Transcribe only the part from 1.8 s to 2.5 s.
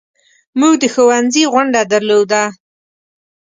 درلوده.